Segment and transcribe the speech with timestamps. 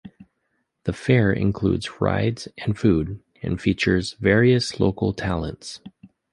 [0.85, 5.79] The fair includes rides and food, and features various local talents.